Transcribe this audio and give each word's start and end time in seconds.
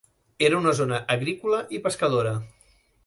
Era 0.47 0.57
una 0.61 0.71
zona 0.79 1.01
agrícola 1.17 1.59
i 1.79 1.83
pescadora. 1.85 2.33